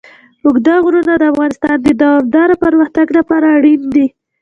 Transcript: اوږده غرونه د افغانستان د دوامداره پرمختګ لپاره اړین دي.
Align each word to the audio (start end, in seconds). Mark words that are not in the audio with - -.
اوږده 0.45 0.75
غرونه 0.83 1.13
د 1.17 1.23
افغانستان 1.33 1.77
د 1.81 1.87
دوامداره 2.01 2.55
پرمختګ 2.63 3.07
لپاره 3.17 3.45
اړین 3.57 3.81
دي. 3.95 4.05